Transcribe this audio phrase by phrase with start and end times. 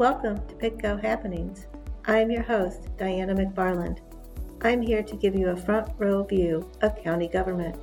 [0.00, 1.66] Welcome to PittCo Happenings.
[2.06, 3.98] I'm your host, Diana McFarland.
[4.62, 7.76] I'm here to give you a front row view of county government.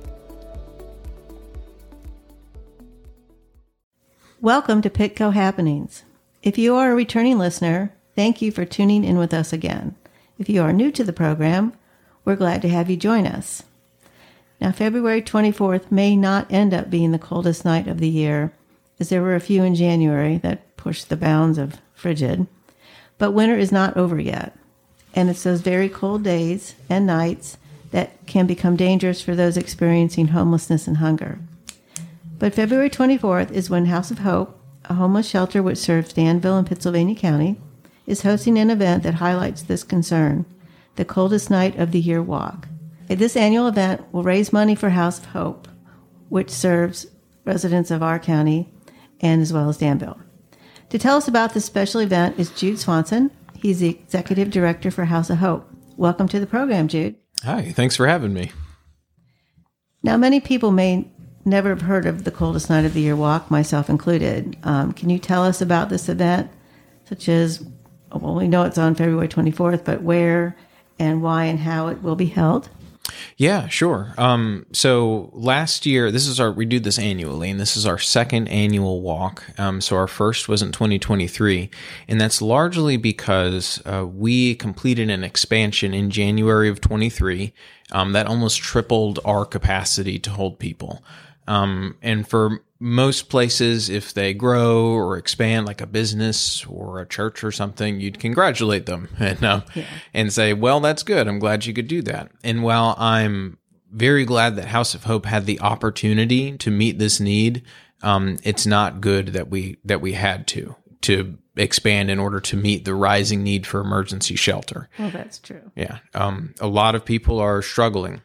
[4.40, 6.02] Welcome to PittCo Happenings.
[6.42, 9.94] If you are a returning listener, thank you for tuning in with us again.
[10.40, 11.72] If you are new to the program,
[12.24, 13.62] we're glad to have you join us.
[14.60, 18.52] Now, February 24th may not end up being the coldest night of the year,
[18.98, 22.46] as there were a few in January that pushed the bounds of frigid.
[23.18, 24.56] But winter is not over yet,
[25.14, 27.58] and it's those very cold days and nights
[27.90, 31.38] that can become dangerous for those experiencing homelessness and hunger.
[32.38, 36.66] But February 24th is when House of Hope, a homeless shelter which serves Danville and
[36.66, 37.56] Pittsylvania County,
[38.06, 40.44] is hosting an event that highlights this concern
[40.96, 42.66] the Coldest Night of the Year Walk.
[43.06, 45.68] This annual event will raise money for House of Hope,
[46.28, 47.06] which serves
[47.44, 48.68] residents of our county
[49.20, 50.18] and as well as Danville.
[50.90, 53.30] To tell us about this special event is Jude Swanson.
[53.54, 55.68] He's the executive director for House of Hope.
[55.98, 57.16] Welcome to the program, Jude.
[57.42, 58.52] Hi, thanks for having me.
[60.02, 61.06] Now, many people may
[61.44, 64.56] never have heard of the coldest night of the year walk, myself included.
[64.62, 66.50] Um, can you tell us about this event,
[67.04, 67.62] such as,
[68.10, 70.56] well, we know it's on February 24th, but where
[70.98, 72.70] and why and how it will be held?
[73.36, 74.14] Yeah, sure.
[74.18, 77.98] Um, so last year, this is our we do this annually, and this is our
[77.98, 79.44] second annual walk.
[79.58, 81.70] Um, so our first was in 2023,
[82.08, 87.52] and that's largely because uh, we completed an expansion in January of 23
[87.92, 91.02] um, that almost tripled our capacity to hold people.
[91.46, 97.06] Um, and for most places, if they grow or expand, like a business or a
[97.06, 99.84] church or something, you'd congratulate them and um, yeah.
[100.14, 101.26] and say, "Well, that's good.
[101.26, 103.58] I'm glad you could do that." And while I'm
[103.90, 107.62] very glad that House of Hope had the opportunity to meet this need,
[108.02, 112.56] um, it's not good that we that we had to to expand in order to
[112.56, 114.88] meet the rising need for emergency shelter.
[114.98, 115.72] Well, that's true.
[115.74, 118.22] Yeah, um, a lot of people are struggling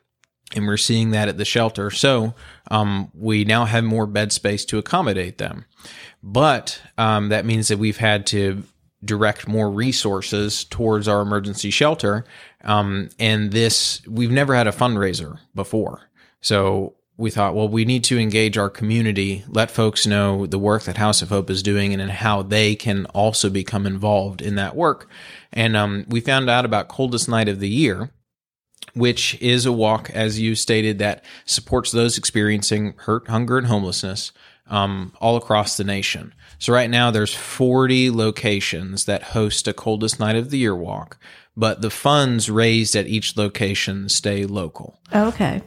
[0.55, 1.91] and we're seeing that at the shelter.
[1.91, 2.33] So
[2.71, 5.65] um, we now have more bed space to accommodate them,
[6.21, 8.63] but um, that means that we've had to
[9.03, 12.25] direct more resources towards our emergency shelter.
[12.63, 16.09] Um, and this we've never had a fundraiser before,
[16.41, 20.83] so we thought, well, we need to engage our community, let folks know the work
[20.83, 24.75] that House of Hope is doing, and how they can also become involved in that
[24.75, 25.07] work.
[25.51, 28.11] And um, we found out about coldest night of the year
[28.93, 34.31] which is a walk, as you stated, that supports those experiencing hurt, hunger, and homelessness
[34.67, 36.33] um, all across the nation.
[36.59, 41.17] So right now, there's 40 locations that host a coldest night of the year walk,
[41.57, 44.99] but the funds raised at each location stay local.
[45.13, 45.61] Okay,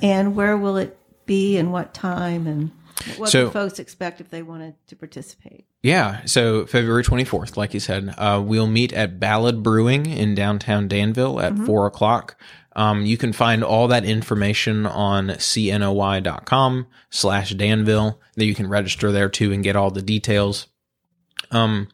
[0.00, 2.70] and where will it be, and what time, and
[3.16, 5.66] what so, do folks expect if they wanted to participate?
[5.82, 10.88] Yeah, so February 24th, like you said, uh, we'll meet at Ballad Brewing in downtown
[10.88, 11.66] Danville at mm-hmm.
[11.66, 12.36] 4 o'clock.
[12.74, 19.12] Um, you can find all that information on cnoy.com slash Danville that you can register
[19.12, 20.68] there too and get all the details.
[21.50, 21.88] Um,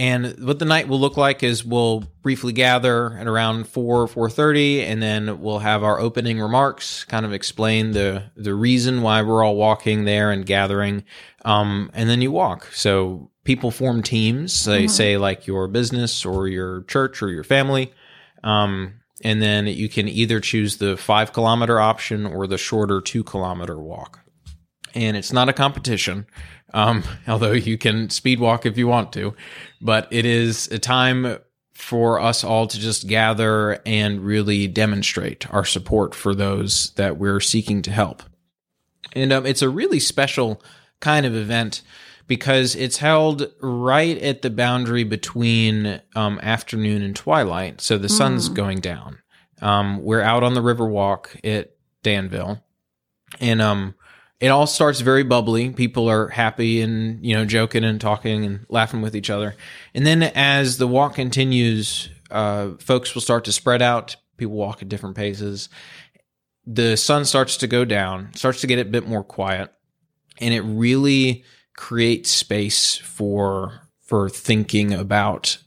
[0.00, 4.82] and what the night will look like is we'll briefly gather at around 4 4:30
[4.84, 9.44] and then we'll have our opening remarks, kind of explain the the reason why we're
[9.44, 11.04] all walking there and gathering.
[11.44, 12.72] Um, and then you walk.
[12.72, 14.88] So people form teams, they mm-hmm.
[14.88, 17.92] say like your business or your church or your family.
[18.42, 23.22] Um, and then you can either choose the 5 kilometer option or the shorter 2
[23.22, 24.20] kilometer walk.
[24.94, 26.26] And it's not a competition
[26.72, 29.34] um, although you can speed walk if you want to.
[29.80, 31.38] But it is a time
[31.72, 37.40] for us all to just gather and really demonstrate our support for those that we're
[37.40, 38.22] seeking to help.
[39.14, 40.62] And um, it's a really special
[41.00, 41.82] kind of event
[42.26, 47.80] because it's held right at the boundary between um, afternoon and twilight.
[47.80, 48.54] So the sun's mm.
[48.54, 49.18] going down.
[49.60, 52.62] Um, we're out on the river walk at Danville.
[53.40, 53.94] And um,
[54.40, 55.70] it all starts very bubbly.
[55.70, 59.54] People are happy and, you know, joking and talking and laughing with each other.
[59.94, 64.16] And then as the walk continues, uh, folks will start to spread out.
[64.38, 65.68] People walk at different paces.
[66.66, 69.72] The sun starts to go down, starts to get a bit more quiet,
[70.38, 71.44] and it really
[71.76, 75.58] creates space for for thinking about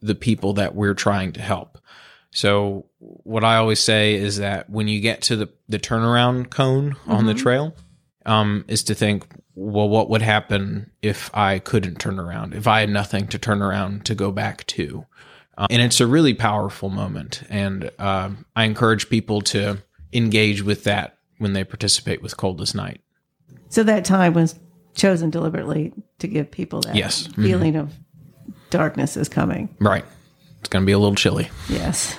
[0.00, 1.78] the people that we're trying to help.
[2.30, 6.92] So what I always say is that when you get to the the turnaround cone
[6.92, 7.10] mm-hmm.
[7.10, 7.42] on the mm-hmm.
[7.42, 7.76] trail,
[8.26, 12.80] um, is to think, well, what would happen if I couldn't turn around, if I
[12.80, 15.06] had nothing to turn around to go back to?
[15.58, 17.42] Um, and it's a really powerful moment.
[17.50, 19.82] And uh, I encourage people to
[20.12, 23.00] engage with that when they participate with Coldest Night.
[23.68, 24.58] So that time was
[24.94, 27.26] chosen deliberately to give people that yes.
[27.34, 27.88] feeling mm-hmm.
[27.88, 27.94] of
[28.70, 29.74] darkness is coming.
[29.78, 30.04] Right.
[30.60, 31.50] It's going to be a little chilly.
[31.68, 32.16] Yes.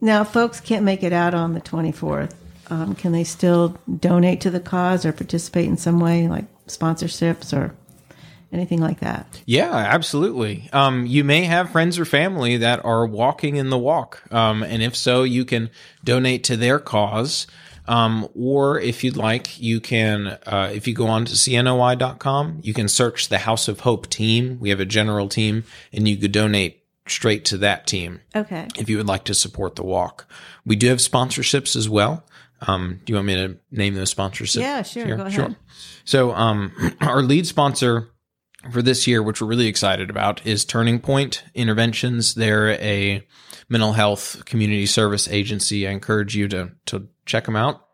[0.00, 2.34] Now, folks can't make it out on the 24th.
[2.70, 7.56] Um, can they still donate to the cause or participate in some way, like sponsorships
[7.56, 7.74] or
[8.52, 9.42] anything like that?
[9.46, 10.68] Yeah, absolutely.
[10.72, 14.22] Um, you may have friends or family that are walking in the walk.
[14.32, 15.70] Um, and if so, you can
[16.04, 17.46] donate to their cause.
[17.86, 22.74] Um, or if you'd like, you can, uh, if you go on to cnoy.com, you
[22.74, 24.58] can search the House of Hope team.
[24.60, 28.20] We have a general team and you could donate straight to that team.
[28.36, 28.68] Okay.
[28.76, 30.30] If you would like to support the walk,
[30.66, 32.24] we do have sponsorships as well.
[32.66, 34.56] Um, do you want me to name those sponsors?
[34.56, 35.16] Yeah, sure.
[35.16, 35.32] Go ahead.
[35.32, 35.56] Sure.
[36.04, 38.10] So, um, our lead sponsor
[38.72, 42.34] for this year, which we're really excited about, is Turning Point Interventions.
[42.34, 43.26] They're a
[43.68, 45.86] mental health community service agency.
[45.86, 47.84] I encourage you to to check them out.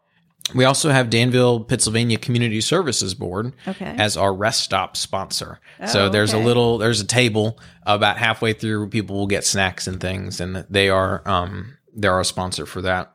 [0.55, 3.95] We also have Danville, Pittsylvania Community Services Board okay.
[3.99, 5.59] as our rest stop sponsor.
[5.81, 6.43] Oh, so there's okay.
[6.43, 8.91] a little, there's a table about halfway through.
[8.91, 13.14] People will get snacks and things, and they are um, they're our sponsor for that.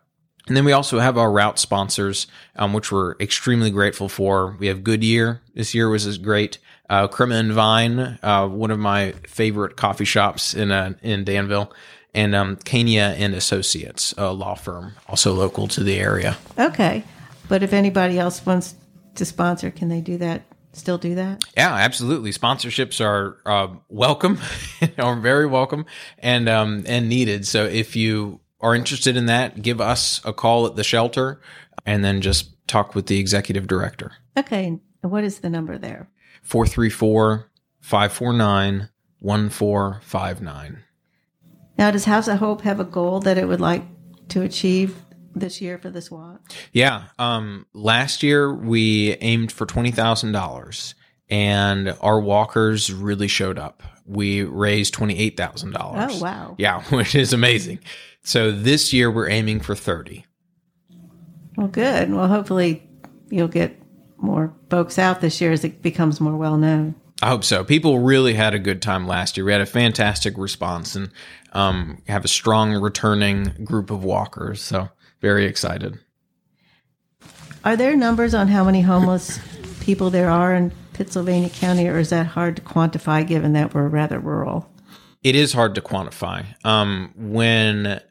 [0.49, 2.25] And then we also have our route sponsors,
[2.55, 4.57] um, which we're extremely grateful for.
[4.59, 5.41] We have Goodyear.
[5.53, 6.57] This year was great.
[6.89, 11.71] Uh, Crema and Vine, uh, one of my favorite coffee shops in uh, in Danville,
[12.15, 16.35] and um, Kania and Associates, a law firm, also local to the area.
[16.57, 17.03] Okay.
[17.47, 18.73] But if anybody else wants
[19.15, 20.41] to sponsor, can they do that?
[20.73, 21.43] Still do that?
[21.55, 22.31] Yeah, absolutely.
[22.31, 24.39] Sponsorships are uh, welcome,
[24.97, 25.85] are very welcome,
[26.17, 27.45] and um, and needed.
[27.45, 31.41] So if you are interested in that, give us a call at the shelter,
[31.85, 34.11] and then just talk with the executive director.
[34.37, 34.79] Okay.
[35.01, 36.09] What is the number there?
[36.43, 37.49] 434
[37.81, 38.89] 549
[39.21, 40.83] 1459.
[41.77, 43.83] Now, does House of Hope have a goal that it would like
[44.29, 44.95] to achieve
[45.33, 46.41] this year for this walk?
[46.73, 47.05] Yeah.
[47.17, 50.95] Um, last year we aimed for twenty thousand dollars,
[51.29, 53.83] and our walkers really showed up.
[54.05, 56.15] We raised twenty eight thousand dollars.
[56.15, 56.55] Oh, wow.
[56.57, 57.79] Yeah, which is amazing.
[58.23, 60.25] So this year we're aiming for thirty.
[61.57, 62.13] Well, good.
[62.13, 62.87] Well, hopefully
[63.29, 63.77] you'll get
[64.17, 66.95] more folks out this year as it becomes more well known.
[67.21, 67.63] I hope so.
[67.63, 69.45] People really had a good time last year.
[69.45, 71.11] We had a fantastic response and
[71.51, 74.61] um, have a strong returning group of walkers.
[74.61, 74.89] So
[75.19, 75.99] very excited.
[77.65, 79.37] Are there numbers on how many homeless
[79.81, 83.87] people there are in Pittsylvania County, or is that hard to quantify given that we're
[83.89, 84.71] rather rural?
[85.21, 86.45] It is hard to quantify.
[86.65, 88.01] Um, when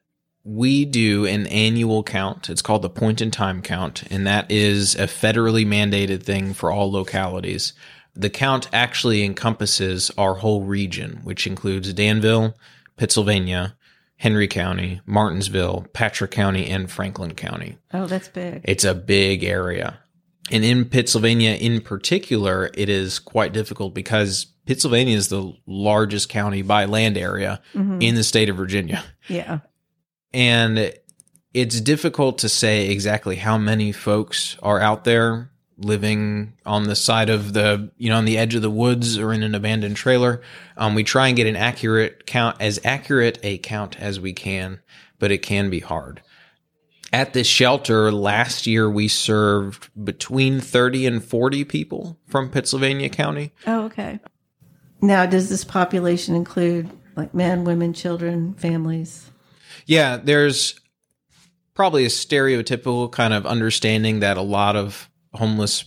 [0.49, 4.95] we do an annual count, it's called the point in time count, and that is
[4.95, 7.75] a federally mandated thing for all localities.
[8.15, 12.57] The count actually encompasses our whole region, which includes Danville,
[12.97, 13.77] Pittsylvania,
[14.17, 17.77] Henry County, Martinsville, Patrick County, and Franklin County.
[17.93, 18.63] Oh, that's big.
[18.65, 20.01] It's a big area.
[20.51, 26.63] And in Pittsylvania in particular, it is quite difficult because Pittsylvania is the largest county
[26.63, 28.01] by land area mm-hmm.
[28.01, 29.05] in the state of Virginia.
[29.29, 29.59] Yeah.
[30.33, 30.93] And
[31.55, 37.31] it's difficult to say exactly how many folks are out there living on the side
[37.31, 40.43] of the, you know, on the edge of the woods or in an abandoned trailer.
[40.77, 44.81] Um, we try and get an accurate count, as accurate a count as we can,
[45.19, 46.23] but it can be hard.
[47.13, 53.53] At this shelter last year, we served between 30 and 40 people from Pittsylvania County.
[53.67, 54.21] Oh, okay.
[55.01, 59.31] Now, does this population include like men, women, children, families?
[59.89, 60.79] Yeah, there's
[61.75, 65.85] probably a stereotypical kind of understanding that a lot of homeless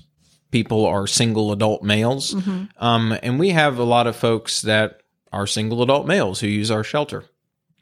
[0.50, 2.34] people are single adult males.
[2.77, 6.72] Um, and we have a lot of folks that are single adult males who use
[6.72, 7.25] our shelter.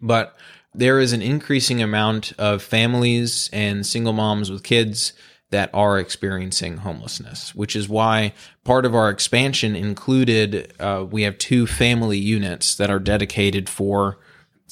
[0.01, 0.35] But
[0.73, 5.13] there is an increasing amount of families and single moms with kids
[5.51, 8.33] that are experiencing homelessness, which is why
[8.65, 14.19] part of our expansion included uh, we have two family units that are dedicated for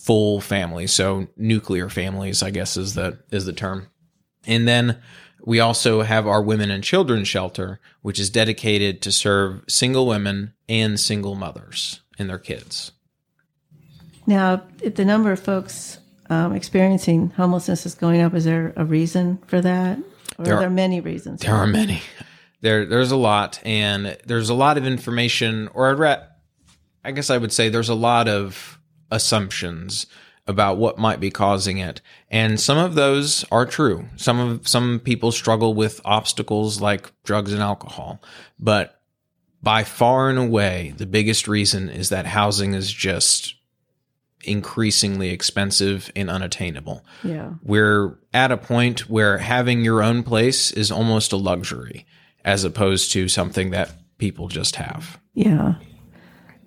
[0.02, 3.88] full families, so nuclear families, I guess is the is the term.
[4.46, 5.00] And then
[5.44, 10.54] we also have our women and children shelter, which is dedicated to serve single women
[10.70, 12.92] and single mothers and their kids.
[14.26, 16.00] Now, if the number of folks
[16.30, 20.00] um, experiencing homelessness is going up, is there a reason for that?
[20.38, 21.42] Or There are are- there many reasons?
[21.42, 22.02] There are many.
[22.62, 26.18] There, there's a lot, and there's a lot of information, or
[27.04, 28.77] I guess I would say there's a lot of
[29.12, 30.08] assumptions
[30.48, 34.06] about what might be causing it, and some of those are true.
[34.16, 38.22] Some of some people struggle with obstacles like drugs and alcohol,
[38.58, 39.02] but
[39.62, 43.56] by far and away, the biggest reason is that housing is just
[44.44, 47.54] increasingly expensive and unattainable Yeah.
[47.64, 52.06] we're at a point where having your own place is almost a luxury
[52.46, 55.20] as opposed to something that people just have.
[55.34, 55.76] Yeah.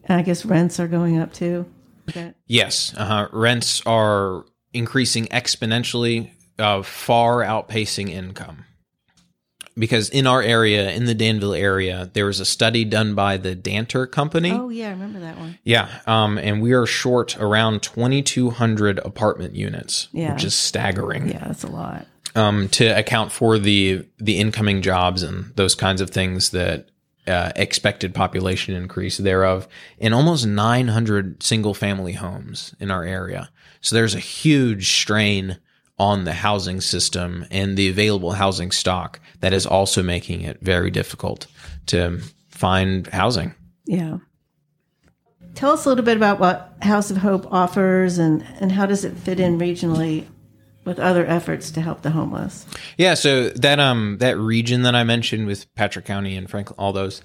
[0.05, 1.65] And I guess rents are going up too.
[2.47, 3.29] Yes, uh-huh.
[3.33, 8.65] rents are increasing exponentially, uh, far outpacing income.
[9.79, 13.55] Because in our area, in the Danville area, there was a study done by the
[13.57, 14.51] Danter Company.
[14.51, 15.59] Oh yeah, I remember that one.
[15.65, 20.35] Yeah, um, and we are short around 2,200 apartment units, Yeah.
[20.35, 22.07] which is staggering Yeah, that's a lot.
[22.35, 26.89] um, to account for the the incoming jobs and those kinds of things that
[27.31, 29.69] uh, expected population increase thereof,
[29.99, 33.51] in almost 900 single family homes in our area.
[33.81, 35.59] So there's a huge strain
[35.99, 40.91] on the housing system and the available housing stock that is also making it very
[40.91, 41.47] difficult
[41.87, 43.55] to find housing.
[43.85, 44.19] Yeah.
[45.55, 49.05] Tell us a little bit about what House of Hope offers and, and how does
[49.05, 50.27] it fit in regionally
[50.85, 52.67] with other efforts to help the homeless?
[52.97, 56.93] Yeah, so that um that region that I mentioned with Patrick County and Franklin, all
[56.93, 57.23] those,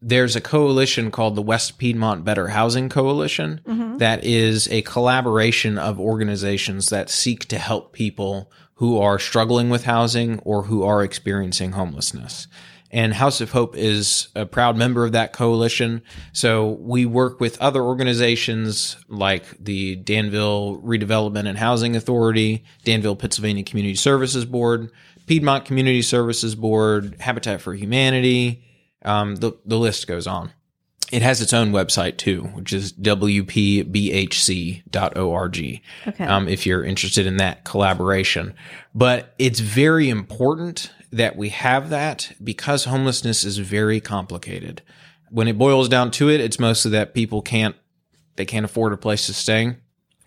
[0.00, 3.60] there's a coalition called the West Piedmont Better Housing Coalition
[3.98, 9.84] that is a collaboration of organizations that seek to help people who are struggling with
[9.84, 12.48] housing or who are experiencing homelessness.
[12.90, 16.02] And House of Hope is a proud member of that coalition.
[16.32, 23.62] So we work with other organizations like the Danville Redevelopment and Housing Authority, Danville Pittsylvania
[23.62, 24.90] Community Services Board,
[25.26, 28.64] Piedmont Community Services Board, Habitat for Humanity.
[29.04, 30.52] Um, the, the list goes on.
[31.10, 33.82] It has its own website too, which is wpbhc.org.
[36.06, 36.24] Okay.
[36.24, 38.54] Um, if you're interested in that collaboration.
[38.94, 44.82] But it's very important that we have that because homelessness is very complicated.
[45.30, 47.76] When it boils down to it, it's mostly that people can't
[48.36, 49.76] they can't afford a place to stay.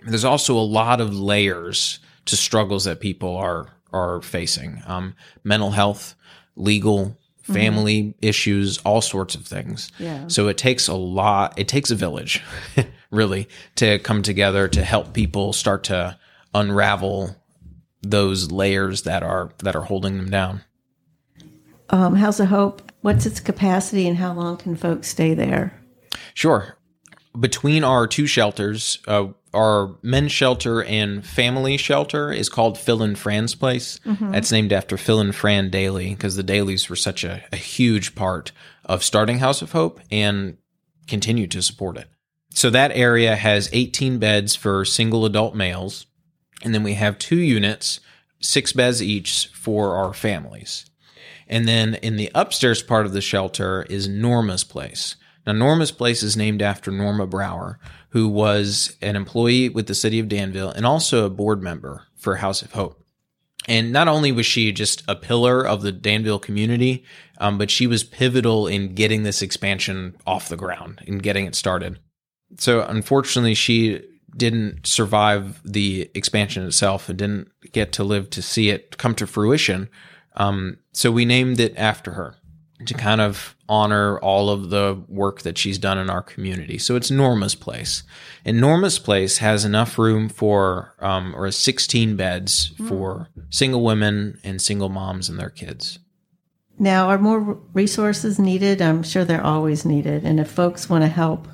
[0.05, 4.81] There's also a lot of layers to struggles that people are are facing.
[4.87, 6.15] Um, mental health,
[6.55, 9.91] legal, family issues, all sorts of things.
[9.99, 10.27] Yeah.
[10.27, 11.53] So it takes a lot.
[11.57, 12.41] It takes a village,
[13.11, 16.17] really, to come together to help people start to
[16.53, 17.35] unravel
[18.01, 20.61] those layers that are that are holding them down.
[21.89, 25.79] Um, House of Hope, what's its capacity and how long can folks stay there?
[26.33, 26.77] Sure.
[27.39, 33.17] Between our two shelters, uh, our men's shelter and family shelter is called Phil and
[33.17, 33.99] Fran's Place.
[34.31, 38.15] That's named after Phil and Fran Daly because the Dailies were such a, a huge
[38.15, 38.51] part
[38.85, 40.57] of starting House of Hope and
[41.07, 42.07] continue to support it.
[42.53, 46.05] So that area has 18 beds for single adult males.
[46.63, 47.99] And then we have two units,
[48.39, 50.85] six beds each for our families.
[51.47, 55.15] And then in the upstairs part of the shelter is Norma's Place.
[55.45, 60.19] Now, Norma's Place is named after Norma Brower, who was an employee with the city
[60.19, 63.03] of Danville and also a board member for House of Hope.
[63.67, 67.03] And not only was she just a pillar of the Danville community,
[67.39, 71.55] um, but she was pivotal in getting this expansion off the ground and getting it
[71.55, 71.99] started.
[72.57, 74.01] So, unfortunately, she
[74.35, 79.27] didn't survive the expansion itself and didn't get to live to see it come to
[79.27, 79.89] fruition.
[80.35, 82.35] Um, so we named it after her
[82.87, 86.77] to kind of honor all of the work that she's done in our community.
[86.77, 88.03] So it's Norma's Place.
[88.45, 94.61] And Norma's Place has enough room for, um, or 16 beds for single women and
[94.61, 95.99] single moms and their kids.
[96.79, 98.81] Now, are more resources needed?
[98.81, 100.23] I'm sure they're always needed.
[100.23, 101.47] And if folks want to help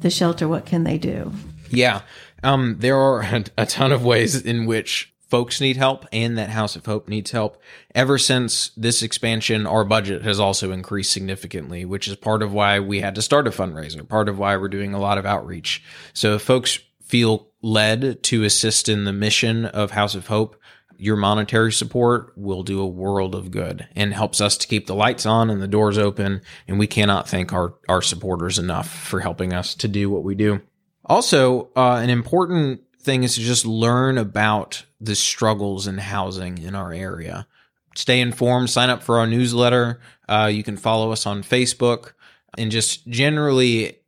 [0.00, 1.32] the shelter, what can they do?
[1.70, 2.02] Yeah.
[2.42, 3.22] Um, there are
[3.58, 7.30] a ton of ways in which folks need help and that House of Hope needs
[7.30, 7.56] help.
[7.94, 12.80] Ever since this expansion, our budget has also increased significantly, which is part of why
[12.80, 15.82] we had to start a fundraiser, part of why we're doing a lot of outreach.
[16.12, 20.54] So if folks feel led to assist in the mission of House of Hope,
[20.98, 24.94] your monetary support will do a world of good and helps us to keep the
[24.94, 26.42] lights on and the doors open.
[26.68, 30.34] And we cannot thank our, our supporters enough for helping us to do what we
[30.34, 30.60] do.
[31.06, 36.74] Also, uh, an important thing is to just learn about the struggles in housing in
[36.74, 37.46] our area.
[37.94, 40.00] Stay informed, sign up for our newsletter.
[40.28, 42.12] Uh, you can follow us on Facebook
[42.56, 43.98] and just generally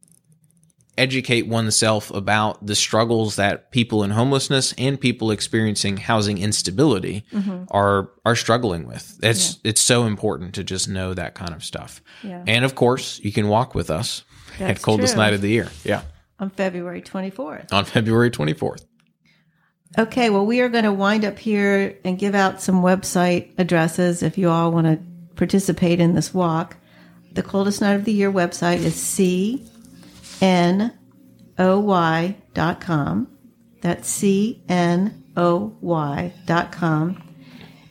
[0.97, 7.25] educate oneself about the struggles that people in homelessness and people experiencing housing instability
[7.71, 9.19] are are struggling with.
[9.23, 12.01] It's it's so important to just know that kind of stuff.
[12.23, 12.45] Yeah.
[12.47, 14.23] And of course, you can walk with us
[14.61, 15.23] at coldest true.
[15.23, 15.69] night of the year.
[15.83, 16.03] Yeah
[16.41, 17.73] On February 24th.
[17.73, 18.85] on February 24th.
[19.97, 24.23] Okay, well, we are going to wind up here and give out some website addresses
[24.25, 24.99] if you all want to
[25.37, 26.77] participate in this walk.
[27.33, 28.95] The coldest night of the year website is
[31.57, 33.29] cnoy.com.
[33.81, 35.13] That's cnoy.com.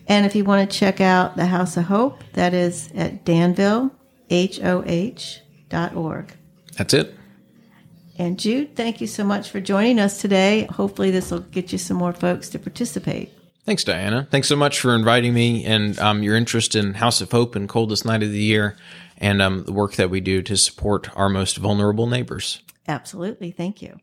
[0.08, 3.92] And if you want to check out the House of Hope, that is at danville,
[4.30, 6.34] H-O-H, dot org.
[6.78, 7.16] That's it.
[8.18, 10.68] And Jude, thank you so much for joining us today.
[10.72, 13.32] Hopefully, this will get you some more folks to participate.
[13.66, 14.28] Thanks, Diana.
[14.30, 17.68] Thanks so much for inviting me and um, your interest in House of Hope and
[17.68, 18.76] Coldest Night of the Year
[19.18, 22.62] and um, the work that we do to support our most vulnerable neighbors.
[22.88, 23.52] Absolutely.
[23.52, 24.00] Thank you.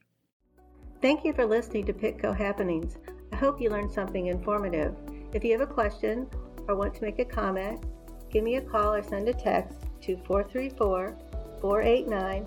[1.02, 2.96] Thank you for listening to PittCo Happenings.
[3.32, 4.96] I hope you learned something informative.
[5.32, 6.26] If you have a question
[6.66, 7.84] or want to make a comment,
[8.30, 11.16] give me a call or send a text to 434
[11.60, 12.46] 489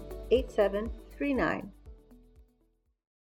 [1.23, 1.72] 8739.